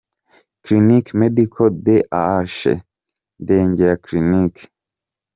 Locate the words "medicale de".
1.19-1.97